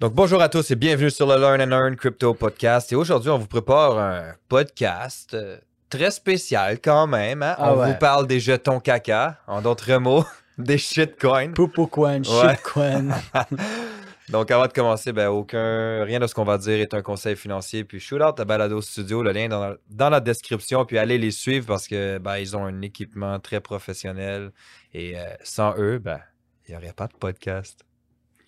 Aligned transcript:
Donc 0.00 0.14
bonjour 0.14 0.40
à 0.40 0.48
tous 0.48 0.70
et 0.70 0.76
bienvenue 0.76 1.10
sur 1.10 1.26
le 1.26 1.36
Learn 1.40 1.60
and 1.60 1.72
Earn 1.76 1.96
Crypto 1.96 2.32
Podcast. 2.34 2.92
Et 2.92 2.96
aujourd'hui, 2.96 3.30
on 3.30 3.38
vous 3.38 3.48
prépare 3.48 3.98
un 3.98 4.34
podcast 4.48 5.34
euh, 5.34 5.58
très 5.90 6.12
spécial 6.12 6.78
quand 6.80 7.08
même. 7.08 7.42
hein? 7.42 7.56
Ah 7.58 7.74
on 7.74 7.80
ouais. 7.80 7.92
vous 7.92 7.98
parle 7.98 8.28
des 8.28 8.38
jetons 8.38 8.78
caca, 8.78 9.38
en 9.48 9.60
d'autres 9.60 9.92
mots, 9.96 10.24
des 10.58 10.78
shitcoins. 10.78 11.52
Poupou 11.52 11.86
coin, 11.88 12.18
Ouais. 12.22 12.50
shit 12.54 12.62
coin. 12.62 13.08
Donc 14.28 14.50
avant 14.52 14.66
de 14.68 14.72
commencer, 14.72 15.12
ben, 15.12 15.28
aucun, 15.30 16.04
rien 16.04 16.20
de 16.20 16.26
ce 16.28 16.34
qu'on 16.34 16.44
va 16.44 16.58
dire 16.58 16.78
est 16.78 16.94
un 16.94 17.02
conseil 17.02 17.34
financier. 17.34 17.82
Puis 17.82 17.98
shoot 17.98 18.22
out 18.22 18.38
à 18.38 18.44
Balado 18.44 18.80
Studio, 18.80 19.22
le 19.24 19.32
lien 19.32 19.44
est 19.46 19.48
dans 19.48 19.66
la, 19.68 19.76
dans 19.90 20.10
la 20.10 20.20
description. 20.20 20.84
Puis 20.84 20.98
allez 20.98 21.18
les 21.18 21.30
suivre 21.32 21.66
parce 21.66 21.88
que 21.88 22.18
ben, 22.18 22.36
ils 22.36 22.56
ont 22.56 22.64
un 22.64 22.82
équipement 22.82 23.40
très 23.40 23.60
professionnel. 23.60 24.52
Et 24.94 25.18
euh, 25.18 25.24
sans 25.42 25.74
eux, 25.78 25.98
ben, 25.98 26.20
il 26.68 26.72
n'y 26.72 26.76
aurait 26.76 26.92
pas 26.92 27.08
de 27.08 27.14
podcast. 27.14 27.80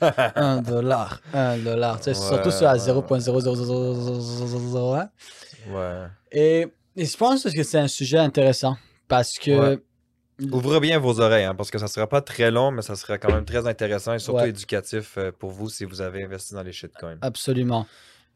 1 0.00 0.62
dollar, 0.62 1.20
1 1.34 1.58
dollar. 1.58 1.98
Tu 1.98 2.04
sais, 2.04 2.10
Ouais, 2.10 2.14
surtout 2.28 2.50
sur 2.50 2.66
à 2.68 2.72
ouais, 2.74 2.78
0.0000001. 2.78 5.08
Ouais. 5.68 6.06
Et, 6.32 6.66
et 6.96 7.04
je 7.04 7.16
pense 7.16 7.44
que 7.44 7.62
c'est 7.62 7.78
un 7.78 7.88
sujet 7.88 8.18
intéressant 8.18 8.76
parce 9.08 9.38
que 9.38 9.50
Ouais. 9.50 9.78
Ouvrez 10.52 10.80
bien 10.80 10.98
vos 10.98 11.18
oreilles, 11.20 11.46
hein, 11.46 11.54
parce 11.54 11.70
que 11.70 11.78
ça 11.78 11.88
sera 11.88 12.06
pas 12.06 12.20
très 12.20 12.50
long, 12.50 12.70
mais 12.70 12.82
ça 12.82 12.94
sera 12.94 13.16
quand 13.16 13.32
même 13.32 13.46
très 13.46 13.66
intéressant 13.66 14.12
et 14.12 14.18
surtout 14.18 14.42
Ouais. 14.42 14.50
éducatif 14.50 15.16
euh, 15.16 15.32
pour 15.32 15.50
vous 15.50 15.70
si 15.70 15.86
vous 15.86 16.02
avez 16.02 16.24
investi 16.24 16.52
dans 16.52 16.62
les 16.62 16.72
shitcoins. 16.72 17.16
Absolument. 17.22 17.86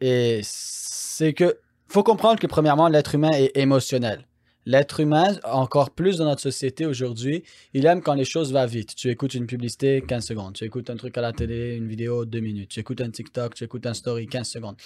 Et 0.00 0.40
c'est 0.42 1.34
que 1.34 1.58
faut 1.88 2.02
comprendre 2.02 2.40
que 2.40 2.46
premièrement, 2.46 2.88
l'être 2.88 3.14
humain 3.14 3.32
est 3.34 3.54
émotionnel. 3.54 4.26
L'être 4.66 5.00
humain, 5.00 5.38
encore 5.44 5.90
plus 5.90 6.18
dans 6.18 6.26
notre 6.26 6.42
société 6.42 6.84
aujourd'hui, 6.84 7.44
il 7.72 7.86
aime 7.86 8.02
quand 8.02 8.14
les 8.14 8.24
choses 8.24 8.52
vont 8.52 8.66
vite. 8.66 8.94
Tu 8.94 9.08
écoutes 9.08 9.34
une 9.34 9.46
publicité, 9.46 10.02
15 10.06 10.26
secondes. 10.26 10.54
Tu 10.54 10.64
écoutes 10.64 10.90
un 10.90 10.96
truc 10.96 11.16
à 11.16 11.22
la 11.22 11.32
télé, 11.32 11.76
une 11.76 11.88
vidéo, 11.88 12.26
2 12.26 12.40
minutes. 12.40 12.70
Tu 12.70 12.80
écoutes 12.80 13.00
un 13.00 13.10
TikTok, 13.10 13.54
tu 13.54 13.64
écoutes 13.64 13.86
un 13.86 13.94
story, 13.94 14.26
15 14.26 14.48
secondes. 14.48 14.76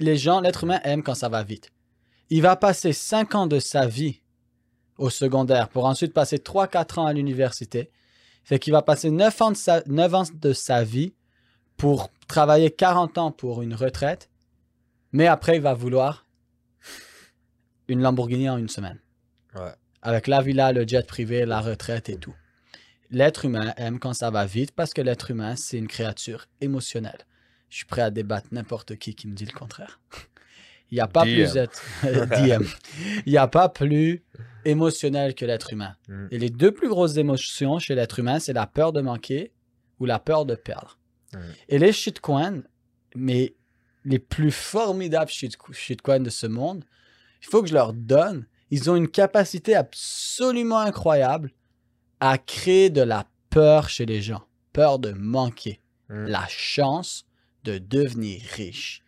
Les 0.00 0.16
gens, 0.16 0.40
l'être 0.40 0.64
humain 0.64 0.80
aime 0.82 1.02
quand 1.02 1.14
ça 1.14 1.28
va 1.28 1.44
vite. 1.44 1.70
Il 2.30 2.42
va 2.42 2.56
passer 2.56 2.92
5 2.92 3.34
ans 3.34 3.46
de 3.46 3.60
sa 3.60 3.86
vie 3.86 4.20
au 4.98 5.08
secondaire 5.08 5.68
pour 5.68 5.84
ensuite 5.84 6.12
passer 6.12 6.38
3-4 6.38 7.00
ans 7.00 7.06
à 7.06 7.12
l'université. 7.12 7.90
Fait 8.44 8.58
qu'il 8.58 8.72
va 8.72 8.82
passer 8.82 9.10
9 9.10 9.42
ans, 9.42 9.54
sa, 9.54 9.82
9 9.86 10.14
ans 10.14 10.24
de 10.34 10.52
sa 10.52 10.82
vie 10.82 11.14
pour 11.76 12.10
travailler 12.28 12.70
40 12.70 13.18
ans 13.18 13.30
pour 13.30 13.62
une 13.62 13.74
retraite, 13.74 14.30
mais 15.12 15.26
après, 15.26 15.56
il 15.56 15.62
va 15.62 15.74
vouloir 15.74 16.26
une 17.90 18.00
Lamborghini 18.00 18.48
en 18.48 18.56
une 18.56 18.68
semaine. 18.68 18.98
Ouais. 19.54 19.72
Avec 20.02 20.26
la 20.28 20.40
villa, 20.40 20.72
le 20.72 20.86
jet 20.86 21.06
privé, 21.06 21.44
la 21.44 21.60
retraite 21.60 22.08
et 22.08 22.16
tout. 22.16 22.34
L'être 23.10 23.44
humain 23.44 23.74
aime 23.76 23.98
quand 23.98 24.12
ça 24.14 24.30
va 24.30 24.46
vite 24.46 24.70
parce 24.72 24.94
que 24.94 25.02
l'être 25.02 25.30
humain, 25.30 25.56
c'est 25.56 25.76
une 25.76 25.88
créature 25.88 26.46
émotionnelle. 26.60 27.26
Je 27.68 27.76
suis 27.78 27.84
prêt 27.86 28.02
à 28.02 28.10
débattre 28.10 28.48
n'importe 28.52 28.96
qui 28.96 29.14
qui 29.14 29.26
me 29.26 29.34
dit 29.34 29.44
le 29.44 29.52
contraire. 29.52 30.00
Il 30.90 30.94
n'y 30.94 31.00
a 31.00 31.08
pas 31.08 31.24
DM. 31.24 31.34
plus 31.34 31.56
être 31.56 31.82
DM. 32.04 32.64
Il 33.26 33.32
n'y 33.32 33.38
a 33.38 33.48
pas 33.48 33.68
plus 33.68 34.22
émotionnel 34.64 35.34
que 35.34 35.44
l'être 35.44 35.72
humain. 35.72 35.96
Mm. 36.08 36.26
Et 36.30 36.38
les 36.38 36.50
deux 36.50 36.72
plus 36.72 36.88
grosses 36.88 37.16
émotions 37.16 37.78
chez 37.80 37.94
l'être 37.96 38.18
humain, 38.20 38.38
c'est 38.38 38.52
la 38.52 38.66
peur 38.66 38.92
de 38.92 39.00
manquer 39.00 39.52
ou 39.98 40.06
la 40.06 40.18
peur 40.20 40.46
de 40.46 40.54
perdre. 40.54 40.98
Mm. 41.34 41.38
Et 41.68 41.78
les 41.78 41.92
shitcoins, 41.92 42.62
mais 43.16 43.54
les 44.04 44.18
plus 44.20 44.50
formidables 44.52 45.30
shit- 45.30 45.56
shitcoins 45.72 46.20
de 46.20 46.30
ce 46.30 46.46
monde, 46.46 46.84
il 47.42 47.48
faut 47.48 47.62
que 47.62 47.68
je 47.68 47.74
leur 47.74 47.92
donne. 47.92 48.46
Ils 48.70 48.90
ont 48.90 48.96
une 48.96 49.08
capacité 49.08 49.74
absolument 49.74 50.78
incroyable 50.78 51.52
à 52.20 52.38
créer 52.38 52.90
de 52.90 53.02
la 53.02 53.26
peur 53.48 53.88
chez 53.88 54.06
les 54.06 54.22
gens. 54.22 54.42
Peur 54.72 54.98
de 54.98 55.12
manquer. 55.12 55.80
Mm. 56.08 56.26
La 56.26 56.46
chance 56.48 57.26
de 57.64 57.78
devenir 57.78 58.42
riche. 58.54 59.02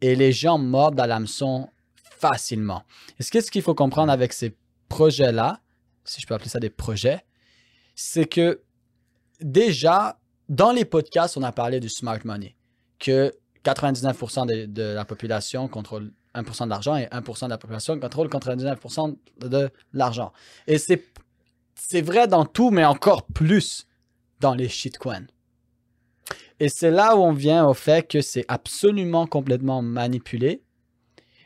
Et 0.00 0.14
les 0.16 0.32
gens 0.32 0.58
mordent 0.58 1.00
à 1.00 1.06
l'hameçon 1.06 1.68
facilement. 1.94 2.84
Et 3.18 3.22
ce 3.22 3.30
qu'est-ce 3.30 3.50
qu'il 3.50 3.62
faut 3.62 3.74
comprendre 3.74 4.12
avec 4.12 4.32
ces 4.32 4.56
projets-là, 4.88 5.60
si 6.04 6.20
je 6.20 6.26
peux 6.26 6.34
appeler 6.34 6.50
ça 6.50 6.60
des 6.60 6.70
projets, 6.70 7.24
c'est 7.94 8.26
que 8.26 8.62
déjà, 9.40 10.18
dans 10.48 10.72
les 10.72 10.84
podcasts, 10.84 11.36
on 11.36 11.42
a 11.42 11.52
parlé 11.52 11.80
du 11.80 11.88
smart 11.88 12.18
money, 12.24 12.56
que 12.98 13.32
99% 13.64 14.46
de, 14.46 14.66
de 14.66 14.82
la 14.82 15.04
population 15.04 15.68
contrôle 15.68 16.12
1% 16.34 16.64
de 16.64 16.70
l'argent 16.70 16.96
et 16.96 17.06
1% 17.06 17.44
de 17.44 17.50
la 17.50 17.58
population 17.58 17.98
contrôle 17.98 18.28
99% 18.28 19.16
de 19.40 19.70
l'argent. 19.92 20.32
Et 20.66 20.78
c'est, 20.78 21.04
c'est 21.74 22.02
vrai 22.02 22.28
dans 22.28 22.44
tout, 22.44 22.70
mais 22.70 22.84
encore 22.84 23.24
plus 23.26 23.86
dans 24.40 24.54
les 24.54 24.68
shitcoins. 24.68 25.26
Et 26.60 26.68
c'est 26.68 26.90
là 26.90 27.16
où 27.16 27.20
on 27.20 27.32
vient 27.32 27.66
au 27.66 27.74
fait 27.74 28.06
que 28.08 28.20
c'est 28.20 28.44
absolument 28.48 29.26
complètement 29.26 29.82
manipulé. 29.82 30.62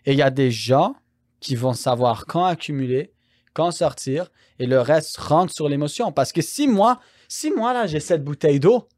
Et 0.04 0.12
il 0.12 0.19
y 0.19 0.22
a 0.22 0.31
des 0.31 0.50
gens 0.50 0.94
qui 1.41 1.55
vont 1.55 1.72
savoir 1.72 2.26
quand 2.26 2.44
accumuler, 2.44 3.12
quand 3.55 3.70
sortir, 3.70 4.31
et 4.59 4.66
le 4.66 4.81
reste 4.81 5.16
rentre 5.16 5.53
sur 5.53 5.69
l'émotion. 5.69 6.12
Parce 6.12 6.32
que 6.32 6.43
si 6.43 6.69
moi, 6.69 7.00
si 7.28 7.50
moi 7.50 7.72
là, 7.72 7.87
j'ai 7.87 8.00
cette 8.00 8.25
bouteille 8.25 8.60
d'eau, 8.60 8.88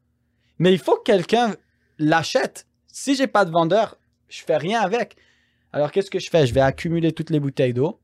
mais 0.59 0.72
il 0.72 0.78
faut 0.78 0.97
que 0.97 1.05
quelqu'un 1.05 1.57
l'achète. 1.99 2.67
Si 2.89 3.15
j'ai 3.15 3.27
pas 3.27 3.45
de 3.45 3.51
vendeur, 3.51 3.97
je 4.28 4.43
fais 4.43 4.57
rien 4.57 4.81
avec. 4.81 5.17
Alors 5.72 5.91
qu'est-ce 5.92 6.10
que 6.10 6.19
je 6.19 6.28
fais? 6.31 6.47
Je 6.47 6.54
vais 6.54 6.60
accumuler 6.60 7.12
toutes 7.12 7.31
les 7.31 7.41
bouteilles 7.41 7.72
d'eau, 7.75 8.00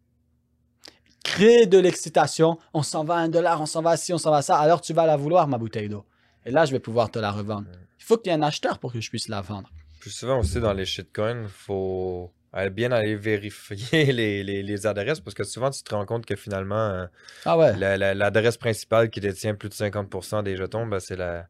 créer 1.25 1.67
de 1.67 1.79
l'excitation. 1.79 2.59
On 2.73 2.83
s'en 2.83 3.05
va 3.05 3.15
à 3.17 3.19
un 3.19 3.29
dollar, 3.29 3.61
on 3.61 3.67
s'en 3.67 3.83
va 3.83 3.91
à 3.91 3.97
ci, 3.97 4.13
on 4.13 4.19
s'en 4.19 4.31
va 4.31 4.39
à 4.39 4.43
ça. 4.43 4.57
Alors 4.59 4.81
tu 4.81 4.93
vas 4.93 5.07
la 5.07 5.17
vouloir 5.17 5.49
ma 5.49 5.59
bouteille 5.59 5.89
d'eau. 5.89 6.05
Et 6.45 6.51
là, 6.51 6.65
je 6.65 6.73
vais 6.73 6.79
pouvoir 6.81 7.11
te 7.11 7.19
la 7.19 7.33
revendre. 7.33 7.67
Il 7.99 8.05
faut 8.05 8.17
qu'il 8.19 8.31
y 8.31 8.35
ait 8.35 8.39
un 8.39 8.43
acheteur 8.43 8.79
pour 8.79 8.93
que 8.93 9.01
je 9.01 9.09
puisse 9.11 9.29
la 9.29 9.41
vendre. 9.41 9.71
Plus 10.01 10.11
souvent 10.11 10.39
aussi 10.39 10.61
dans 10.61 10.73
les 10.73 10.85
shitcoins, 10.85 11.43
il 11.43 11.49
faut 11.49 12.33
bien 12.73 12.93
aller 12.93 13.17
vérifier 13.17 14.13
les, 14.13 14.45
les- 14.45 14.63
les 14.63 14.87
adresses 14.87 15.21
parce 15.21 15.35
que 15.35 15.43
souvent 15.45 15.71
tu 15.71 15.83
te 15.83 15.93
rends 15.95 16.07
compte 16.07 16.25
que 16.25 16.37
finalement, 16.37 16.77
euh, 16.77 17.07
Ah 17.45 17.59
ouais. 17.59 17.77
la- 17.77 17.97
la- 17.99 18.15
l'adresse 18.15 18.57
principale 18.57 19.11
qui 19.11 19.21
détient 19.21 19.55
plus 19.57 19.69
de 19.69 19.75
50% 19.75 20.43
des 20.45 20.57
jetons, 20.57 20.87
ben, 20.87 21.01
c'est 21.01 21.17
la, 21.17 21.49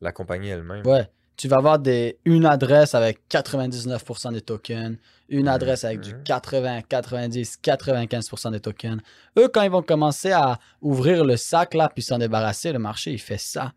la 0.00 0.12
compagnie 0.12 0.48
elle-même. 0.48 0.86
Ouais. 0.86 1.06
Tu 1.38 1.46
vas 1.46 1.56
avoir 1.56 1.78
des, 1.78 2.18
une 2.24 2.44
adresse 2.44 2.96
avec 2.96 3.20
99% 3.30 4.32
des 4.32 4.40
tokens, 4.40 4.98
une 5.28 5.46
adresse 5.46 5.84
avec 5.84 6.00
du 6.00 6.12
mhm. 6.12 6.24
80, 6.24 6.82
90, 6.82 7.58
95% 7.62 8.50
des 8.50 8.60
tokens. 8.60 9.00
Eux, 9.38 9.48
quand 9.48 9.62
ils 9.62 9.70
vont 9.70 9.82
commencer 9.82 10.32
à 10.32 10.58
ouvrir 10.82 11.24
le 11.24 11.36
sac 11.36 11.74
là 11.74 11.88
puis 11.94 12.02
s'en 12.02 12.18
débarrasser, 12.18 12.72
le 12.72 12.80
marché, 12.80 13.12
il 13.12 13.20
fait 13.20 13.38
ça. 13.38 13.72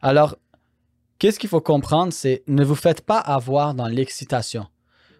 Alors, 0.00 0.36
qu'est-ce 1.18 1.40
qu'il 1.40 1.50
faut 1.50 1.60
comprendre, 1.60 2.12
c'est 2.12 2.44
ne 2.46 2.64
vous 2.64 2.76
faites 2.76 3.00
pas 3.00 3.18
avoir 3.18 3.74
dans 3.74 3.88
l'excitation. 3.88 4.68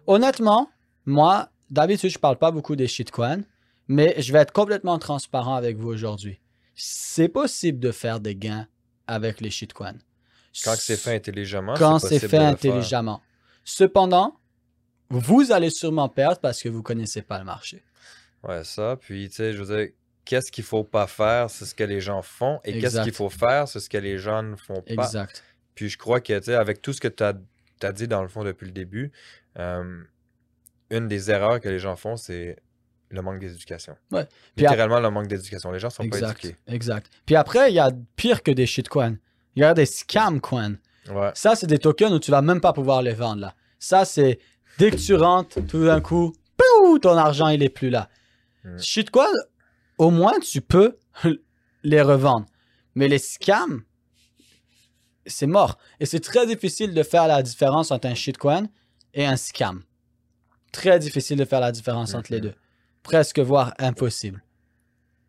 Honnêtement, 0.07 0.69
moi, 1.05 1.49
d'habitude, 1.69 2.09
je 2.09 2.19
parle 2.19 2.37
pas 2.37 2.51
beaucoup 2.51 2.77
des 2.77 2.87
shitcoins, 2.87 3.43
mais 3.89 4.15
je 4.17 4.31
vais 4.31 4.39
être 4.39 4.53
complètement 4.53 4.97
transparent 4.97 5.55
avec 5.55 5.75
vous 5.75 5.89
aujourd'hui. 5.89 6.39
C'est 6.73 7.27
possible 7.27 7.79
de 7.79 7.91
faire 7.91 8.21
des 8.21 8.37
gains 8.37 8.67
avec 9.07 9.41
les 9.41 9.49
shitcoins. 9.49 9.99
Quand 10.63 10.75
c'est 10.75 10.97
fait 10.97 11.15
intelligemment, 11.15 11.73
Quand 11.77 11.99
c'est 11.99 12.19
fait 12.19 12.27
faire. 12.27 12.41
intelligemment. 12.41 13.21
Cependant, 13.63 14.37
vous 15.09 15.51
allez 15.51 15.69
sûrement 15.69 16.09
perdre 16.09 16.39
parce 16.39 16.61
que 16.61 16.69
vous 16.69 16.83
connaissez 16.83 17.21
pas 17.21 17.37
le 17.39 17.45
marché. 17.45 17.83
Ouais, 18.43 18.63
ça. 18.63 18.97
Puis, 18.99 19.29
tu 19.29 19.35
sais, 19.35 19.53
je 19.53 19.61
veux 19.63 19.77
dire, 19.77 19.93
qu'est-ce 20.25 20.51
qu'il 20.51 20.63
faut 20.63 20.83
pas 20.83 21.07
faire, 21.07 21.49
c'est 21.49 21.65
ce 21.65 21.75
que 21.75 21.83
les 21.83 22.01
gens 22.01 22.21
font. 22.21 22.59
Et 22.63 22.79
qu'est-ce 22.79 23.01
qu'il 23.01 23.13
faut 23.13 23.29
faire, 23.29 23.67
c'est 23.67 23.79
ce 23.79 23.89
que 23.89 23.97
les 23.97 24.17
gens 24.17 24.43
ne 24.43 24.55
font 24.55 24.81
pas. 24.81 24.91
Exact. 25.05 25.43
Puis 25.75 25.89
je 25.89 25.97
crois 25.97 26.19
que, 26.21 26.37
tu 26.37 26.45
sais, 26.45 26.55
avec 26.55 26.81
tout 26.81 26.93
ce 26.93 27.01
que 27.01 27.07
tu 27.07 27.23
as, 27.23 27.33
dit 27.93 28.07
dans 28.07 28.21
le 28.21 28.27
fond 28.27 28.43
depuis 28.43 28.65
le 28.65 28.71
début, 28.71 29.11
euh, 29.57 30.03
une 30.89 31.07
des 31.07 31.31
erreurs 31.31 31.59
que 31.59 31.69
les 31.69 31.79
gens 31.79 31.95
font, 31.95 32.17
c'est 32.17 32.57
le 33.09 33.21
manque 33.21 33.39
d'éducation. 33.39 33.95
Ouais. 34.11 34.25
Puis 34.55 34.65
Littéralement, 34.65 34.99
le 34.99 35.09
manque 35.09 35.27
d'éducation. 35.27 35.71
Les 35.71 35.79
gens 35.79 35.89
sont 35.89 36.07
pas 36.07 36.17
Exact. 36.17 36.45
éduqués. 36.45 36.59
Exact. 36.67 37.11
Puis 37.25 37.35
après, 37.35 37.71
il 37.71 37.75
y 37.75 37.79
a 37.79 37.91
pire 38.15 38.43
que 38.43 38.51
des 38.51 38.65
shitcoins. 38.65 39.17
Il 39.55 39.61
y 39.61 39.65
a 39.65 39.73
des 39.73 39.85
scam 39.85 40.39
coins. 40.39 40.77
Ouais. 41.09 41.31
Ça, 41.33 41.55
c'est 41.55 41.67
des 41.67 41.79
tokens 41.79 42.13
où 42.13 42.19
tu 42.19 42.31
vas 42.31 42.41
même 42.41 42.61
pas 42.61 42.73
pouvoir 42.73 43.01
les 43.01 43.13
vendre 43.13 43.41
là. 43.41 43.55
Ça, 43.79 44.05
c'est 44.05 44.39
dès 44.77 44.91
que 44.91 44.95
tu 44.95 45.15
rentres, 45.15 45.65
tout 45.67 45.85
d'un 45.85 46.01
coup, 46.01 46.33
ton 47.01 47.17
argent, 47.17 47.47
il 47.49 47.63
est 47.63 47.69
plus 47.69 47.89
là. 47.89 48.09
Mm. 48.63 48.77
Shitcoin, 48.79 49.33
au 49.97 50.11
moins, 50.11 50.39
tu 50.39 50.61
peux 50.61 50.97
les 51.83 52.01
revendre. 52.01 52.45
Mais 52.95 53.07
les 53.07 53.19
scams, 53.19 53.83
c'est 55.25 55.47
mort. 55.47 55.77
Et 55.99 56.05
c'est 56.05 56.19
très 56.19 56.45
difficile 56.45 56.93
de 56.93 57.03
faire 57.03 57.27
la 57.27 57.41
différence 57.41 57.91
entre 57.91 58.07
un 58.07 58.15
shitcoin 58.15 58.67
et 59.13 59.25
un 59.25 59.37
scam. 59.37 59.83
Très 60.71 60.99
difficile 60.99 61.37
de 61.37 61.45
faire 61.45 61.59
la 61.59 61.71
différence 61.71 62.13
entre 62.13 62.31
les 62.31 62.41
deux. 62.41 62.55
Presque 63.03 63.39
voire 63.39 63.73
impossible. 63.79 64.43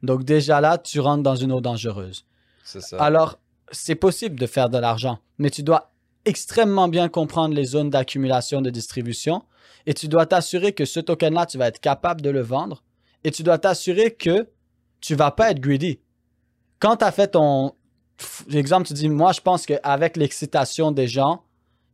Donc 0.03 0.25
déjà 0.25 0.61
là, 0.61 0.79
tu 0.79 1.01
rentres 1.01 1.23
dans 1.23 1.37
une 1.37 1.53
eau 1.53 1.61
dangereuse. 1.61 2.27
C'est 2.65 2.81
ça. 2.81 3.03
Alors, 3.03 3.39
c'est 3.73 3.95
possible 3.95 4.39
de 4.39 4.47
faire 4.47 4.69
de 4.69 4.79
l'argent, 4.79 5.19
mais 5.39 5.51
tu 5.51 5.63
dois 5.63 5.93
extrêmement 6.25 6.89
bien 6.89 7.09
comprendre 7.09 7.55
les 7.55 7.65
zones 7.65 7.91
d'accumulation 7.91 8.61
de 8.63 8.71
distribution 8.71 9.43
et 9.87 9.95
tu 9.95 10.07
dois 10.09 10.27
t'assurer 10.27 10.73
que 10.73 10.85
ce 10.85 11.01
token-là, 11.01 11.47
tu 11.47 11.59
vas 11.59 11.67
être 11.67 11.81
capable 11.81 12.21
de 12.21 12.31
le 12.31 12.43
vendre 12.43 12.85
et 13.25 13.31
tu 13.31 13.43
dois 13.43 13.59
t'assurer 13.59 14.13
que 14.13 14.49
tu 15.01 15.15
vas 15.15 15.33
pas 15.33 15.51
être 15.51 15.61
greedy. 15.61 15.99
Quand 16.79 16.99
tu 16.99 17.05
as 17.05 17.13
fait 17.13 17.29
ton 17.29 17.75
exemple, 18.53 18.87
tu 18.87 18.95
dis, 18.95 19.09
moi, 19.09 19.33
je 19.33 19.41
pense 19.41 19.67
qu'avec 19.67 20.17
l'excitation 20.17 20.93
des 20.93 21.09
gens, 21.09 21.43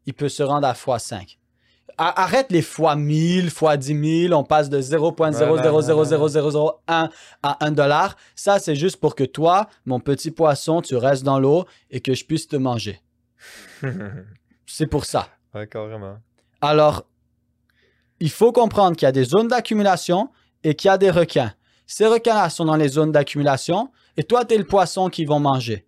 il 0.06 0.14
peut 0.14 0.28
se 0.28 0.42
rendre 0.42 0.66
à 0.66 0.72
x5. 0.72 1.37
Arrête 2.00 2.52
les 2.52 2.62
fois 2.62 2.94
1000, 2.94 3.50
fois 3.50 3.76
10 3.76 4.26
000, 4.28 4.40
on 4.40 4.44
passe 4.44 4.70
de 4.70 4.80
0.000001 4.80 6.78
à 6.86 7.08
1 7.42 7.70
dollar. 7.72 8.16
Ça, 8.36 8.60
c'est 8.60 8.76
juste 8.76 8.98
pour 8.98 9.16
que 9.16 9.24
toi, 9.24 9.68
mon 9.84 9.98
petit 9.98 10.30
poisson, 10.30 10.80
tu 10.80 10.94
restes 10.94 11.24
dans 11.24 11.40
l'eau 11.40 11.64
et 11.90 12.00
que 12.00 12.14
je 12.14 12.24
puisse 12.24 12.46
te 12.46 12.54
manger. 12.54 13.00
C'est 14.66 14.86
pour 14.86 15.06
ça. 15.06 15.28
ouais, 15.54 15.66
carrément. 15.66 16.18
Alors, 16.60 17.04
il 18.20 18.30
faut 18.30 18.52
comprendre 18.52 18.96
qu'il 18.96 19.06
y 19.06 19.08
a 19.08 19.12
des 19.12 19.24
zones 19.24 19.48
d'accumulation 19.48 20.30
et 20.62 20.74
qu'il 20.74 20.88
y 20.88 20.92
a 20.92 20.98
des 20.98 21.10
requins. 21.10 21.52
Ces 21.86 22.06
requins-là 22.06 22.50
sont 22.50 22.66
dans 22.66 22.76
les 22.76 22.88
zones 22.88 23.10
d'accumulation 23.10 23.90
et 24.16 24.22
toi, 24.22 24.44
tu 24.44 24.54
es 24.54 24.58
le 24.58 24.64
poisson 24.64 25.08
qu'ils 25.08 25.26
vont 25.26 25.40
manger. 25.40 25.87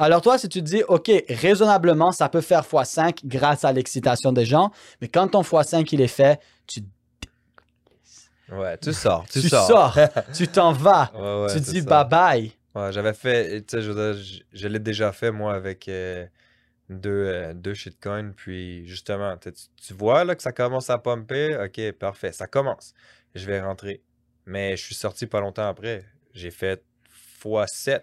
Alors 0.00 0.22
toi, 0.22 0.38
si 0.38 0.48
tu 0.48 0.60
te 0.60 0.64
dis, 0.64 0.82
OK, 0.86 1.10
raisonnablement, 1.28 2.12
ça 2.12 2.28
peut 2.28 2.40
faire 2.40 2.62
x5 2.62 3.20
grâce 3.26 3.64
à 3.64 3.72
l'excitation 3.72 4.32
des 4.32 4.44
gens, 4.44 4.70
mais 5.00 5.08
quand 5.08 5.26
ton 5.28 5.42
x5 5.42 5.86
il 5.92 6.00
est 6.00 6.06
fait, 6.06 6.40
tu, 6.66 6.80
Ouais, 8.50 8.78
tu 8.78 8.92
sors. 8.94 9.26
Tu, 9.28 9.40
tu 9.42 9.48
sors. 9.48 9.66
sors, 9.66 9.98
tu 10.34 10.48
t'en 10.48 10.72
vas, 10.72 11.10
Ouais, 11.14 11.42
ouais, 11.42 11.52
tu 11.52 11.60
dis 11.60 11.82
ça. 11.82 12.04
bye-bye. 12.04 12.52
Ouais, 12.74 12.92
j'avais 12.92 13.12
fait, 13.12 13.62
tu 13.66 13.82
sais, 13.82 13.82
je, 13.82 14.68
l'ai 14.68 14.78
déjà 14.78 15.12
fait, 15.12 15.30
moi, 15.32 15.54
avec 15.54 15.86
euh, 15.88 16.24
deux, 16.88 17.10
euh, 17.10 17.52
deux 17.52 17.74
shitcoins. 17.74 18.30
Puis, 18.34 18.86
justement, 18.86 19.36
tu, 19.36 19.52
tu 19.52 19.92
vois 19.94 20.24
là, 20.24 20.34
que 20.34 20.42
ça 20.42 20.52
commence 20.52 20.88
à 20.88 20.96
pumper. 20.98 21.58
Ok, 21.64 21.92
parfait, 21.98 22.32
ça 22.32 22.46
commence. 22.46 22.94
Je 23.34 23.44
vais 23.46 23.60
rentrer. 23.60 24.00
Mais 24.46 24.76
je 24.76 24.84
suis 24.84 24.94
sorti 24.94 25.26
pas 25.26 25.40
longtemps 25.40 25.68
après. 25.68 26.04
J'ai 26.32 26.50
fait 26.50 26.82
x7 27.42 28.00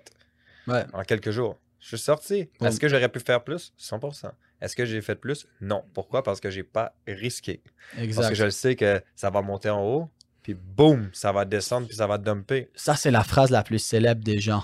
Ouais. 0.67 0.83
en 0.93 1.03
quelques 1.03 1.31
jours. 1.31 1.57
Je 1.85 1.97
suis 1.97 2.03
sorti. 2.05 2.49
Bon. 2.59 2.65
Est-ce 2.65 2.79
que 2.79 2.87
j'aurais 2.87 3.09
pu 3.09 3.19
faire 3.19 3.43
plus? 3.43 3.71
100%. 3.79 4.31
Est-ce 4.59 4.75
que 4.75 4.85
j'ai 4.85 5.01
fait 5.01 5.15
plus? 5.15 5.45
Non. 5.61 5.83
Pourquoi? 5.93 6.23
Parce 6.23 6.39
que 6.39 6.49
j'ai 6.49 6.63
pas 6.63 6.95
risqué. 7.07 7.61
Parce 7.91 8.03
Exact. 8.03 8.29
que 8.29 8.35
je 8.35 8.43
le 8.45 8.49
sais 8.49 8.75
que 8.75 9.03
ça 9.15 9.29
va 9.29 9.43
monter 9.43 9.69
en 9.69 9.83
haut, 9.83 10.09
puis 10.41 10.55
boum, 10.55 11.11
ça 11.13 11.31
va 11.31 11.45
descendre, 11.45 11.85
puis 11.87 11.95
ça 11.95 12.07
va 12.07 12.17
dumper. 12.17 12.71
Ça, 12.73 12.95
c'est 12.95 13.11
la 13.11 13.23
phrase 13.23 13.51
la 13.51 13.61
plus 13.61 13.77
célèbre 13.77 14.23
des 14.23 14.39
gens. 14.39 14.63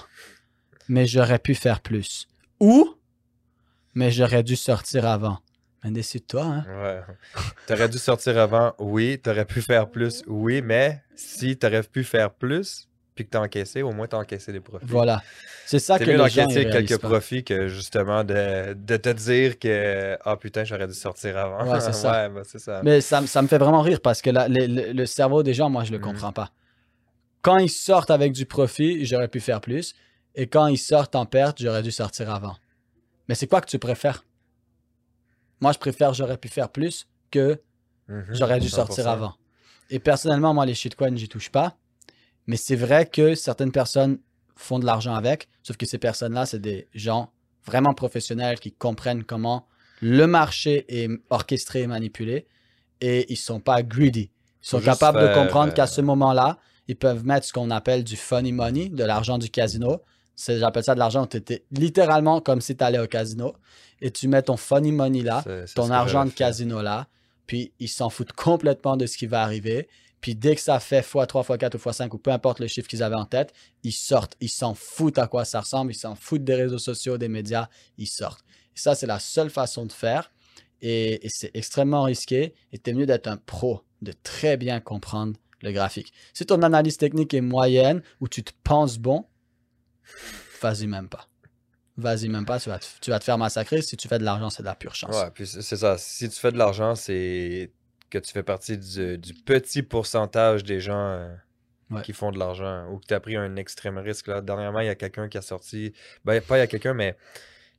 Mais 0.88 1.06
j'aurais 1.06 1.38
pu 1.38 1.54
faire 1.54 1.82
plus. 1.82 2.28
Ou, 2.60 2.96
mais 3.94 4.10
j'aurais 4.10 4.42
dû 4.42 4.56
sortir 4.56 5.06
avant. 5.06 5.38
Mais 5.84 5.92
décide-toi, 5.92 6.44
hein. 6.44 6.66
Ouais. 6.68 7.02
T'aurais 7.68 7.90
dû 7.90 8.00
sortir 8.00 8.40
avant, 8.40 8.74
oui. 8.80 9.20
T'aurais 9.20 9.46
pu 9.46 9.62
faire 9.62 9.92
plus, 9.92 10.24
oui. 10.26 10.64
Mais 10.64 11.04
si 11.16 11.56
t'aurais 11.56 11.84
pu 11.84 12.04
faire 12.04 12.34
plus, 12.34 12.88
puis 13.22 13.26
que 13.26 13.30
t'as 13.32 13.42
encaissé, 13.42 13.82
au 13.82 13.92
moins 13.92 14.08
t'as 14.08 14.18
encaissé 14.18 14.52
des 14.52 14.60
profits. 14.60 14.86
Voilà. 14.88 15.22
C'est 15.66 15.80
ça 15.80 16.00
que 16.00 16.06
mieux 16.06 16.18
d'encaisser 16.18 16.66
quelques 16.66 16.98
pas. 16.98 17.10
profits 17.10 17.44
que 17.44 17.68
justement 17.68 18.24
de, 18.24 18.74
de 18.74 18.98
te 18.98 19.10
dire 19.10 19.60
que 19.60 20.18
ah 20.24 20.36
putain, 20.38 20.64
j'aurais 20.64 20.88
dû 20.88 20.94
sortir 20.94 21.38
avant. 21.38 21.72
Ouais, 21.72 21.80
c'est 21.80 21.94
ça. 22.02 22.24
Ouais, 22.24 22.30
bah, 22.30 22.42
ça. 22.44 22.82
Mais 22.84 23.02
ça, 23.02 23.22
me- 23.22 23.28
ça 23.28 23.42
me 23.42 23.48
fait 23.48 23.58
vraiment 23.58 23.82
rire 23.82 24.02
parce 24.02 24.22
que 24.22 24.30
la- 24.32 24.48
le, 24.48 24.66
le- 24.66 24.92
le 24.94 25.06
cerveau 25.06 25.44
des 25.44 25.54
gens, 25.54 25.70
moi, 25.70 25.84
je 25.84 25.92
le 25.92 25.98
Mhm. 26.00 26.04
comprends 26.04 26.32
pas. 26.34 26.52
Quand 27.42 27.58
ils 27.58 27.70
sortent 27.70 28.12
avec 28.12 28.34
du 28.34 28.46
profit, 28.46 29.06
j'aurais 29.06 29.28
pu 29.28 29.40
faire 29.40 29.62
plus. 29.62 29.96
Et 30.36 30.48
quand 30.48 30.68
ils 30.68 30.78
sortent 30.78 31.16
en 31.16 31.26
perte, 31.26 31.62
j'aurais 31.62 31.84
dû 31.84 31.92
sortir 31.92 32.34
avant. 32.34 32.56
Mais 33.28 33.36
c'est 33.36 33.48
quoi 33.48 33.62
que 33.62 33.70
tu 33.70 33.80
préfères? 33.80 34.24
Moi, 35.60 35.72
je 35.74 35.78
préfère 35.80 36.14
j'aurais 36.14 36.38
pu 36.38 36.48
faire 36.48 36.70
plus 36.70 37.08
que 37.30 37.60
Mhm, 38.08 38.26
j'aurais 38.34 38.60
dû 38.60 38.70
sortir 38.70 39.06
100%. 39.06 39.12
avant. 39.12 39.34
Et 39.90 40.00
personnellement, 40.00 40.54
moi, 40.54 40.66
les 40.66 40.74
shitcoins, 40.74 41.16
j'y 41.16 41.28
touche 41.30 41.50
pas. 41.52 41.78
Mais 42.48 42.58
c'est 42.58 42.76
vrai 42.76 43.06
que 43.06 43.36
certaines 43.36 43.72
personnes 43.72 44.20
font 44.56 44.80
de 44.80 44.86
l'argent 44.86 45.16
avec, 45.16 45.50
sauf 45.64 45.78
que 45.78 45.86
ces 45.86 45.98
personnes-là, 45.98 46.46
c'est 46.46 46.60
des 46.60 46.88
gens 46.94 47.32
vraiment 47.66 47.94
professionnels 47.94 48.60
qui 48.60 48.72
comprennent 48.72 49.24
comment 49.24 49.68
le 50.02 50.26
marché 50.26 50.86
est 50.90 51.10
orchestré 51.30 51.82
et 51.82 51.88
manipulé 51.88 52.48
et 53.02 53.32
ils 53.32 53.38
sont 53.38 53.60
pas 53.60 53.84
greedy. 53.84 54.32
Ils 54.64 54.68
sont 54.68 54.80
juste 54.80 54.92
capables 54.92 55.20
de 55.22 55.34
comprendre 55.34 55.74
qu'à 55.74 55.84
euh, 55.84 55.88
ce 55.88 56.02
moment-là, 56.02 56.58
ils 56.88 56.96
peuvent 56.96 57.26
mettre 57.26 57.46
ce 57.46 57.54
qu'on 57.54 57.72
appelle 57.72 58.04
du 58.04 58.16
funny 58.16 58.52
money, 58.52 58.90
de 58.90 59.04
l'argent 59.04 59.38
du 59.38 59.50
casino. 59.50 60.02
J'appelle 60.36 60.84
ça 60.84 60.96
de 60.96 61.00
l'argent 61.00 61.24
où 61.24 61.28
tu 61.28 61.38
étais 61.38 61.66
littéralement 61.72 62.42
comme 62.42 62.62
si 62.62 62.76
tu 62.76 62.84
allais 62.84 63.00
au 63.00 63.08
casino 63.08 63.54
et 64.02 64.10
tu 64.10 64.28
mets 64.28 64.42
ton 64.42 64.58
funny 64.58 64.92
money 64.92 65.22
là 65.22 65.44
ton 65.76 65.92
argent 65.92 66.26
de 66.26 66.32
casino 66.32 66.82
là, 66.82 67.08
puis 67.46 67.74
ils 67.80 67.90
s'en 67.90 68.10
foutent 68.10 68.34
complètement 68.34 68.98
de 68.98 69.06
ce 69.06 69.18
qui 69.18 69.28
va 69.28 69.44
arriver. 69.44 69.88
Puis 70.22 70.36
dès 70.36 70.56
que 70.56 70.62
ça 70.62 70.80
fait 70.80 71.02
x3, 71.02 71.46
x4 71.46 71.76
ou 71.76 71.80
x5 71.80 72.10
ou 72.14 72.18
peu 72.20 72.32
importe 72.32 72.60
le 72.60 72.68
chiffre 72.68 72.88
qu'ils 72.88 73.02
avaient 73.02 73.16
en 73.16 73.26
tête, 73.26 73.54
ils 73.84 73.92
sortent. 73.92 74.38
Ils 74.40 74.50
s'en 74.50 74.76
foutent 74.76 75.18
à 75.18 75.28
quoi 75.28 75.46
ça 75.46 75.62
ressemble. 75.62 75.92
Ils 75.92 75.96
s'en 75.96 76.16
foutent 76.16 76.44
des 76.44 76.56
réseaux 76.56 76.78
sociaux, 76.78 77.18
des 77.18 77.28
médias. 77.28 77.68
Ils 77.98 78.08
sortent. 78.08 78.46
Ça, 78.76 78.94
c'est 78.94 79.08
la 79.08 79.20
seule 79.20 79.50
façon 79.50 79.86
de 79.86 79.92
faire. 79.92 80.32
Et, 80.82 81.20
c'est 81.28 81.52
extrêmement 81.56 82.04
risqué. 82.04 82.54
Et 82.72 82.78
t'es 82.78 82.94
mieux 82.94 83.08
d'être 83.08 83.28
un 83.28 83.38
pro, 83.38 83.82
de 84.02 84.14
très 84.24 84.58
bien 84.58 84.80
comprendre 84.80 85.38
le 85.62 85.72
graphique. 85.72 86.14
Si 86.34 86.46
ton 86.46 86.62
analyse 86.62 86.98
technique 86.98 87.34
est 87.34 87.42
moyenne 87.42 88.02
ou 88.20 88.28
tu 88.28 88.44
te 88.44 88.52
penses 88.64 89.00
bon, 89.00 89.26
vas-y 90.62 90.88
même 90.88 91.10
pas. 91.10 91.28
Vas-y 91.98 92.30
même 92.30 92.46
pas, 92.46 92.60
tu 92.60 92.70
vas, 92.70 92.80
te, 92.80 92.86
tu 93.02 93.10
vas 93.10 93.20
te 93.20 93.24
faire 93.26 93.38
massacrer. 93.38 93.82
Si 93.82 93.98
tu 93.98 94.08
fais 94.08 94.18
de 94.18 94.24
l'argent, 94.24 94.50
c'est 94.50 94.64
de 94.64 94.68
la 94.68 94.76
pure 94.76 94.96
chance. 94.96 95.16
Ouais, 95.16 95.46
c'est 95.46 95.78
ça. 95.78 95.98
Si 95.98 96.30
tu 96.30 96.40
fais 96.40 96.52
de 96.52 96.58
l'argent, 96.58 96.96
c'est 96.96 97.72
que 98.12 98.20
tu 98.20 98.32
fais 98.32 98.44
partie 98.44 98.78
du, 98.78 99.18
du 99.18 99.34
petit 99.34 99.82
pourcentage 99.84 100.64
des 100.64 100.80
gens 100.80 101.08
euh, 101.14 101.34
Ouais. 101.90 102.02
qui 102.04 102.14
font 102.14 102.32
de 102.32 102.40
l'argent 102.40 102.88
ou 102.90 103.00
que 103.00 103.06
tu 103.06 103.14
as 103.14 103.20
pris 103.20 103.36
un 103.36 103.58
extrême 103.58 103.98
risque. 103.98 104.28
Là. 104.28 104.40
Dernièrement, 104.40 104.80
il 104.80 104.86
y 104.86 104.90
a 104.90 104.96
quelqu'un 104.96 105.28
qui 105.28 105.38
a 105.38 105.42
sorti. 105.42 105.92
Ben, 106.24 106.40
pas 106.42 106.56
il 106.56 106.60
y 106.62 106.64
a 106.64 106.68
quelqu'un, 106.68 106.94
mais 106.94 107.18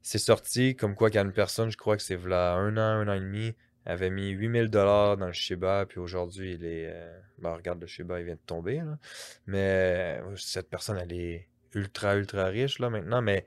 c'est 0.03 0.19
sorti 0.19 0.77
comme 0.77 0.95
quoi 0.95 1.09
qu'il 1.09 1.17
y 1.17 1.19
a 1.19 1.23
une 1.23 1.33
personne, 1.33 1.71
je 1.71 1.79
crois 1.79 1.97
que 1.97 2.03
c'est 2.03 2.23
là 2.27 2.53
un 2.53 2.77
an, 2.77 2.81
un 2.81 3.09
an 3.09 3.15
et 3.15 3.21
demi, 3.21 3.55
avait 3.87 4.11
mis 4.11 4.29
8000 4.29 4.69
dollars 4.69 5.17
dans 5.17 5.29
le 5.29 5.33
Shiba, 5.33 5.87
puis 5.89 5.99
aujourd'hui, 5.99 6.53
il 6.55 6.65
est. 6.67 6.89
euh, 6.91 7.19
ben, 7.39 7.55
regarde, 7.55 7.81
le 7.81 7.87
Shiba, 7.87 8.21
il 8.21 8.27
vient 8.27 8.35
de 8.35 8.41
tomber. 8.47 8.77
là. 8.81 8.99
Mais 9.47 10.21
euh, 10.21 10.37
cette 10.37 10.69
personne, 10.69 10.99
elle 10.99 11.13
est 11.15 11.49
ultra, 11.75 12.15
ultra 12.17 12.45
riche 12.49 12.81
là 12.81 12.91
maintenant. 12.91 13.23
Mais 13.23 13.47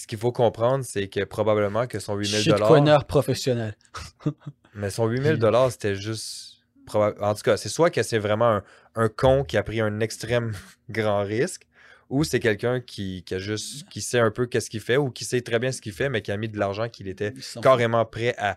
ce 0.00 0.06
qu'il 0.06 0.18
faut 0.18 0.32
comprendre, 0.32 0.82
c'est 0.82 1.08
que 1.08 1.24
probablement 1.24 1.86
que 1.86 1.98
son 1.98 2.14
8000 2.14 2.44
dollars. 2.44 2.58
Shitcoiner 2.58 2.98
professionnel. 3.06 3.76
Mais 4.74 4.88
son 4.88 5.06
8000 5.06 5.36
dollars, 5.36 5.72
c'était 5.72 5.94
juste. 5.94 6.62
En 6.94 7.34
tout 7.34 7.42
cas, 7.42 7.56
c'est 7.56 7.68
soit 7.68 7.90
que 7.90 8.02
c'est 8.02 8.18
vraiment 8.18 8.50
un, 8.50 8.62
un 8.94 9.08
con 9.08 9.44
qui 9.44 9.56
a 9.56 9.62
pris 9.62 9.80
un 9.80 10.00
extrême 10.00 10.52
grand 10.90 11.22
risque, 11.22 11.66
ou 12.08 12.24
c'est 12.24 12.40
quelqu'un 12.40 12.80
qui, 12.80 13.22
qui 13.24 13.34
a 13.34 13.38
juste 13.38 13.88
qui 13.90 14.00
sait 14.00 14.18
un 14.18 14.30
peu 14.30 14.46
qu'est-ce 14.46 14.70
qu'il 14.70 14.80
fait, 14.80 14.96
ou 14.96 15.10
qui 15.10 15.24
sait 15.24 15.42
très 15.42 15.58
bien 15.58 15.70
ce 15.70 15.82
qu'il 15.82 15.92
fait, 15.92 16.08
mais 16.08 16.22
qui 16.22 16.32
a 16.32 16.36
mis 16.38 16.48
de 16.48 16.58
l'argent 16.58 16.88
qu'il 16.88 17.06
était 17.06 17.34
carrément 17.62 18.04
prêt 18.06 18.34
à 18.38 18.56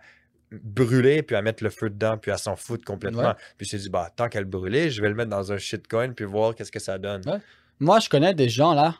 brûler, 0.51 1.23
puis 1.23 1.35
à 1.35 1.41
mettre 1.41 1.63
le 1.63 1.69
feu 1.69 1.89
dedans, 1.89 2.17
puis 2.17 2.31
à 2.31 2.37
s'en 2.37 2.55
foutre 2.55 2.85
complètement. 2.85 3.29
Ouais. 3.29 3.35
Puis 3.57 3.67
il 3.67 3.69
s'est 3.69 3.77
dit, 3.77 3.89
bah, 3.89 4.09
tant 4.15 4.29
qu'à 4.29 4.39
le 4.39 4.47
brûler, 4.47 4.89
je 4.89 5.01
vais 5.01 5.09
le 5.09 5.15
mettre 5.15 5.29
dans 5.29 5.51
un 5.51 5.57
shitcoin, 5.57 6.13
puis 6.13 6.25
voir 6.25 6.55
qu'est-ce 6.55 6.71
que 6.71 6.79
ça 6.79 6.97
donne. 6.97 7.21
Ouais. 7.27 7.39
Moi, 7.79 7.99
je 7.99 8.07
connais 8.07 8.33
des 8.33 8.49
gens 8.49 8.73
là 8.73 8.95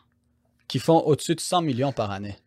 qui 0.68 0.80
font 0.80 1.00
au-dessus 1.00 1.36
de 1.36 1.40
100 1.40 1.62
millions 1.62 1.92
par 1.92 2.12
année. 2.12 2.38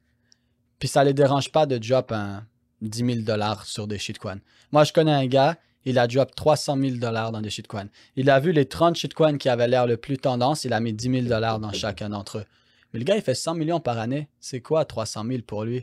Puis 0.79 0.89
ça 0.89 1.05
les 1.05 1.15
dérange 1.15 1.51
pas 1.51 1.67
de 1.67 1.79
drop 1.79 2.13
un 2.13 2.47
10 2.83 2.99
000 2.99 3.19
dollars 3.21 3.65
sur 3.65 3.87
des 3.87 3.99
shitcoins. 3.99 4.41
Moi, 4.73 4.85
je 4.85 4.93
connais 4.93 5.13
un 5.13 5.27
gars, 5.27 5.57
il 5.85 5.99
a 5.99 6.07
drop 6.07 6.35
300 6.35 6.77
000 6.79 6.97
dollars 6.97 7.33
dans 7.33 7.41
des 7.41 7.51
shitcoins. 7.51 7.89
Il 8.17 8.29
a 8.29 8.41
vu 8.41 8.53
les 8.53 8.67
30 8.67 8.97
shitcoins 8.97 9.39
qui 9.39 9.49
avaient 9.49 9.69
l'air 9.69 9.87
le 9.87 9.97
plus 9.97 10.19
tendance, 10.19 10.65
il 10.65 10.73
a 10.73 10.81
mis 10.81 10.93
10 10.93 11.11
000 11.11 11.27
dollars 11.27 11.61
dans 11.61 11.73
chacun 11.73 12.11
d'entre 12.11 12.39
eux. 12.39 12.45
Mais 12.93 12.99
le 12.99 13.05
gars, 13.05 13.17
il 13.17 13.23
fait 13.23 13.35
100 13.35 13.55
millions 13.55 13.81
par 13.81 13.99
année. 13.99 14.29
C'est 14.41 14.61
quoi 14.61 14.85
300 14.85 15.25
000 15.27 15.43
pour 15.47 15.65
lui? 15.65 15.83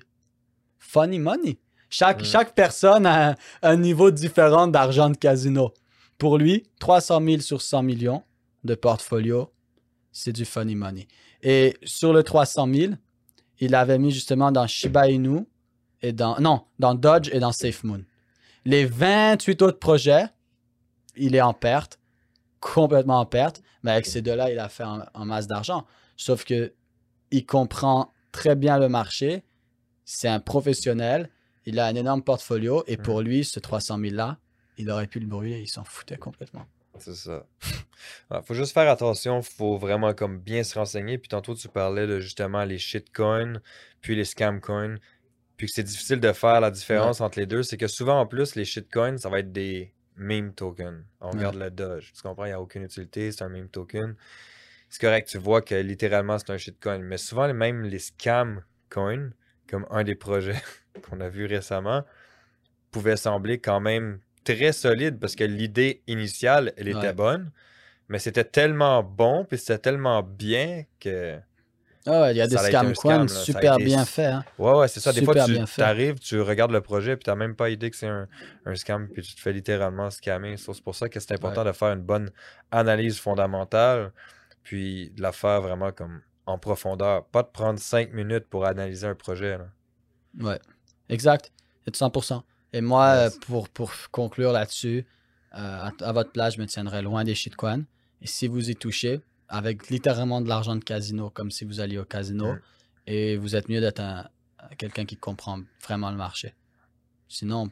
Funny 0.79 1.19
money. 1.19 1.59
Chaque, 1.89 2.23
chaque 2.23 2.55
personne 2.55 3.05
a 3.05 3.31
un, 3.31 3.35
un 3.61 3.77
niveau 3.77 4.09
différent 4.11 4.67
d'argent 4.67 5.09
de 5.09 5.17
casino. 5.17 5.73
Pour 6.17 6.37
lui, 6.37 6.63
300 6.79 7.21
000 7.23 7.41
sur 7.41 7.61
100 7.61 7.83
millions 7.83 8.23
de 8.63 8.75
portfolio, 8.75 9.51
c'est 10.11 10.31
du 10.31 10.45
funny 10.45 10.75
money. 10.75 11.07
Et 11.43 11.77
sur 11.83 12.13
le 12.13 12.23
300 12.23 12.67
000, 12.73 12.93
il 13.59 13.75
avait 13.75 13.99
mis 13.99 14.11
justement 14.11 14.51
dans 14.51 14.65
Shiba 14.65 15.09
Inu 15.09 15.45
et 16.01 16.13
dans 16.13 16.39
non, 16.39 16.63
dans 16.79 16.95
Dodge 16.95 17.29
et 17.31 17.39
dans 17.39 17.51
SafeMoon. 17.51 18.03
Les 18.65 18.85
28 18.85 19.61
autres 19.61 19.79
projets, 19.79 20.25
il 21.17 21.35
est 21.35 21.41
en 21.41 21.53
perte, 21.53 21.99
complètement 22.59 23.19
en 23.19 23.25
perte, 23.25 23.61
mais 23.83 23.91
avec 23.91 24.05
ces 24.05 24.21
deux-là, 24.21 24.51
il 24.51 24.57
a 24.57 24.69
fait 24.69 24.85
en, 24.85 25.03
en 25.13 25.25
masse 25.25 25.47
d'argent. 25.47 25.85
Sauf 26.15 26.45
que 26.45 26.73
il 27.31 27.45
comprend 27.45 28.13
très 28.31 28.55
bien 28.55 28.79
le 28.79 28.87
marché, 28.87 29.43
c'est 30.05 30.29
un 30.29 30.39
professionnel, 30.39 31.29
il 31.65 31.79
a 31.79 31.85
un 31.85 31.95
énorme 31.95 32.23
portfolio 32.23 32.83
et 32.87 32.97
pour 32.97 33.21
lui, 33.21 33.43
ce 33.43 33.59
300 33.59 33.99
000 33.99 34.15
là, 34.15 34.37
il 34.77 34.89
aurait 34.89 35.07
pu 35.07 35.19
le 35.19 35.27
brûler, 35.27 35.59
il 35.59 35.67
s'en 35.67 35.83
foutait 35.83 36.17
complètement. 36.17 36.65
C'est 36.99 37.15
ça. 37.15 37.45
Il 38.31 38.41
faut 38.43 38.53
juste 38.53 38.73
faire 38.73 38.89
attention, 38.89 39.41
faut 39.41 39.77
vraiment 39.77 40.13
comme 40.13 40.39
bien 40.39 40.63
se 40.63 40.77
renseigner. 40.77 41.17
Puis 41.17 41.29
tantôt, 41.29 41.55
tu 41.55 41.67
parlais 41.69 42.07
de 42.07 42.19
justement 42.19 42.63
les 42.63 42.77
shitcoins, 42.77 43.61
puis 44.01 44.15
les 44.15 44.25
scamcoins. 44.25 44.95
Puis 45.57 45.67
que 45.67 45.73
c'est 45.73 45.83
difficile 45.83 46.19
de 46.19 46.31
faire 46.33 46.59
la 46.61 46.71
différence 46.71 47.21
entre 47.21 47.39
les 47.39 47.45
deux. 47.45 47.63
C'est 47.63 47.77
que 47.77 47.87
souvent, 47.87 48.19
en 48.19 48.25
plus, 48.25 48.55
les 48.55 48.65
shitcoins, 48.65 49.17
ça 49.17 49.29
va 49.29 49.39
être 49.39 49.51
des 49.51 49.93
meme 50.15 50.53
tokens. 50.53 51.03
On 51.21 51.27
Ouais. 51.31 51.37
regarde 51.37 51.55
le 51.55 51.71
Doge. 51.71 52.11
Tu 52.15 52.21
comprends? 52.21 52.45
Il 52.45 52.49
n'y 52.49 52.53
a 52.53 52.61
aucune 52.61 52.83
utilité, 52.83 53.31
c'est 53.31 53.43
un 53.43 53.49
meme 53.49 53.69
token. 53.69 54.15
C'est 54.89 55.01
correct, 55.01 55.27
tu 55.29 55.39
vois 55.39 55.61
que 55.61 55.73
littéralement, 55.75 56.37
c'est 56.37 56.51
un 56.51 56.57
shitcoin. 56.57 56.99
Mais 56.99 57.17
souvent, 57.17 57.51
même 57.51 57.83
les 57.83 57.99
scam 57.99 58.63
coins, 58.89 59.31
comme 59.67 59.87
un 59.89 60.03
des 60.03 60.15
projets 60.15 60.61
qu'on 61.09 61.19
a 61.19 61.29
vu 61.29 61.45
récemment, 61.45 62.03
pouvaient 62.91 63.17
sembler 63.17 63.59
quand 63.59 63.79
même 63.79 64.19
très 64.43 64.71
solide 64.73 65.19
parce 65.19 65.35
que 65.35 65.43
l'idée 65.43 66.01
initiale, 66.07 66.73
elle 66.77 66.87
était 66.89 66.97
Ouais. 66.97 67.13
bonne, 67.13 67.51
mais 68.09 68.19
c'était 68.19 68.43
tellement 68.43 69.03
bon, 69.03 69.45
puis 69.45 69.57
c'était 69.57 69.77
tellement 69.79 70.23
bien 70.23 70.83
que. 70.99 71.39
Ah 72.05 72.21
ouais, 72.23 72.33
il 72.33 72.37
y 72.37 72.41
a 72.41 72.47
des 72.47 72.57
Ça 72.57 72.63
a 72.63 72.67
été 72.67 72.75
un 72.75 72.81
scam 72.81 72.95
scam, 72.95 73.01
coins 73.01 73.17
là. 73.23 73.27
Ça 73.29 73.39
a 73.39 73.43
super 73.45 73.73
été 73.75 73.83
bien 73.85 74.03
faits. 74.05 74.33
hein. 74.33 74.43
Ouais, 74.57 74.73
ouais, 74.73 74.87
c'est 74.89 74.99
ça. 74.99 75.13
Des 75.13 75.23
fois, 75.23 75.33
tu 75.35 75.81
arrives, 75.81 76.19
tu 76.19 76.41
regardes 76.41 76.71
le 76.73 76.81
projet, 76.81 77.15
puis 77.15 77.23
tu 77.23 77.29
n'as 77.29 77.35
même 77.37 77.55
pas 77.55 77.69
idée 77.69 77.89
que 77.89 77.95
c'est 77.95 78.07
un, 78.07 78.27
un 78.65 78.75
scam, 78.75 79.07
puis 79.07 79.21
tu 79.23 79.33
te 79.35 79.39
fais 79.39 79.53
littéralement 79.53 80.09
scammer. 80.09 80.57
C'est 80.57 80.81
pour 80.83 80.95
ça 80.95 81.07
que 81.07 81.17
c'est 81.21 81.31
important 81.33 81.63
de 81.63 81.71
faire 81.71 81.93
une 81.93 82.01
bonne 82.01 82.29
analyse 82.71 83.19
fondamentale, 83.19 84.11
puis 84.63 85.11
de 85.11 85.21
la 85.21 85.31
faire 85.31 85.61
vraiment 85.61 85.93
comme 85.93 86.21
en 86.45 86.57
profondeur. 86.57 87.23
Pas 87.27 87.41
de 87.43 87.47
prendre 87.47 87.79
cinq 87.79 88.11
minutes 88.11 88.47
pour 88.49 88.65
analyser 88.65 89.07
un 89.07 89.15
projet. 89.15 89.57
là. 89.57 89.67
Ouais, 90.41 90.59
exact. 91.07 91.51
C'est 91.85 91.95
100%. 91.95 92.43
Et 92.73 92.81
moi, 92.81 93.15
Yes. 93.25 93.35
euh, 93.35 93.39
pour, 93.45 93.69
pour 93.69 93.91
conclure 94.11 94.51
là-dessus, 94.51 95.05
euh, 95.55 95.57
à, 95.57 95.91
à 96.01 96.11
votre 96.11 96.31
place, 96.31 96.55
je 96.55 96.61
me 96.61 96.65
tiendrai 96.65 97.01
loin 97.01 97.23
des 97.23 97.35
shitcoins. 97.35 97.83
Et 98.21 98.27
si 98.27 98.47
vous 98.47 98.69
y 98.69 98.75
touchez, 98.75 99.21
avec 99.47 99.89
littéralement 99.89 100.41
de 100.41 100.47
l'argent 100.49 100.75
de 100.75 100.83
casino, 100.83 101.29
comme 101.29 101.51
si 101.51 101.63
vous 101.65 101.79
alliez 101.79 101.99
au 101.99 102.05
casino, 102.05 102.53
Mm. 102.53 102.59
et 103.07 103.37
vous 103.37 103.55
êtes 103.55 103.69
mieux 103.69 103.79
d'être 103.81 103.99
un- 103.99 104.27
quelqu'un 104.77 105.05
qui 105.05 105.15
comprend 105.17 105.59
vraiment 105.83 106.09
le 106.09 106.17
marché. 106.17 106.53
Sinon, 107.27 107.69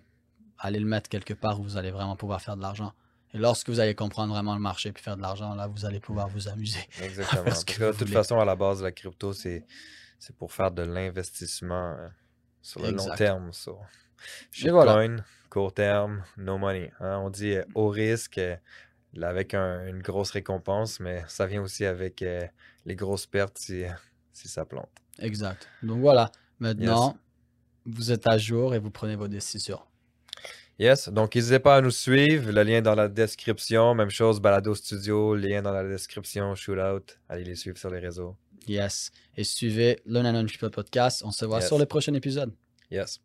allez 0.59 0.79
le 0.79 0.85
mettre 0.85 1.09
quelque 1.09 1.33
part 1.33 1.59
où 1.59 1.63
vous 1.63 1.77
allez 1.77 1.91
vraiment 1.91 2.15
pouvoir 2.15 2.41
faire 2.41 2.55
de 2.57 2.61
l'argent. 2.61 2.93
Et 3.33 3.37
lorsque 3.37 3.69
vous 3.69 3.79
allez 3.79 3.95
comprendre 3.95 4.33
vraiment 4.33 4.53
le 4.55 4.59
marché 4.61 4.91
puis 4.91 5.01
faire 5.01 5.15
de 5.15 5.21
l'argent, 5.21 5.55
là, 5.55 5.67
vous 5.67 5.85
allez 5.85 5.99
pouvoir 6.01 6.27
vous 6.27 6.47
amuser. 6.49 6.79
Exactement. 7.01 7.43
Parce 7.45 7.63
Parce 7.63 7.77
que 7.77 7.83
de 7.85 7.89
toute 7.91 7.99
voulez. 8.01 8.11
façon, 8.11 8.37
à 8.39 8.45
la 8.45 8.55
base, 8.57 8.83
la 8.83 8.91
crypto, 8.91 9.33
c'est 9.33 9.65
c'est 10.19 10.35
pour 10.35 10.51
faire 10.53 10.69
de 10.69 10.83
l'investissement 10.83 11.95
euh, 11.97 12.07
sur 12.61 12.81
le 12.81 12.91
long 12.91 13.15
terme. 13.15 13.51
So. 13.53 13.79
Voilà. 14.69 14.91
Shitcoin, 15.03 15.23
court 15.49 15.73
terme, 15.73 16.23
no 16.37 16.57
money. 16.57 16.91
hein. 16.99 17.19
On 17.23 17.29
dit 17.29 17.53
euh, 17.55 17.63
haut 17.75 17.89
risque, 17.89 18.37
euh, 18.37 18.55
avec 19.21 19.53
un- 19.53 19.85
une 19.87 20.01
grosse 20.01 20.31
récompense, 20.31 20.99
mais 20.99 21.23
ça 21.27 21.45
vient 21.47 21.61
aussi 21.61 21.85
avec 21.85 22.21
euh, 22.21 22.41
les 22.85 22.95
grosses 22.95 23.25
pertes 23.25 23.57
si, 23.57 23.83
si 24.31 24.47
ça 24.47 24.65
plante. 24.65 24.89
Exact. 25.19 25.67
Donc 25.83 25.99
voilà, 26.01 26.31
maintenant, 26.59 27.17
vous 27.85 28.11
êtes 28.11 28.27
à 28.27 28.37
jour 28.37 28.75
et 28.75 28.79
vous 28.79 28.91
prenez 28.91 29.15
vos 29.15 29.27
décisions. 29.27 29.79
Yes, 30.79 31.09
donc 31.09 31.35
n'hésitez 31.35 31.59
pas 31.59 31.75
à 31.77 31.81
nous 31.81 31.91
suivre. 31.91 32.51
Le 32.51 32.63
lien 32.63 32.81
dans 32.81 32.95
la 32.95 33.07
description. 33.07 33.93
Même 33.93 34.09
chose, 34.09 34.39
Balado 34.39 34.73
Studio, 34.73 35.35
lien 35.35 35.61
dans 35.61 35.71
la 35.73 35.83
description, 35.87 36.55
Shootout. 36.55 37.13
Allez 37.29 37.43
les 37.43 37.55
suivre 37.55 37.77
sur 37.77 37.89
les 37.91 37.99
réseaux. 37.99 38.35
Yes. 38.67 39.11
Et 39.37 39.43
suivez 39.43 39.99
le 40.05 40.21
Nanon 40.21 40.45
People 40.45 40.69
Podcast. 40.69 41.23
On 41.25 41.31
se 41.31 41.45
voit 41.45 41.59
Yes. 41.59 41.67
sur 41.67 41.77
le 41.77 41.85
prochain 41.85 42.13
épisode. 42.13 42.53
Yes. 42.91 43.19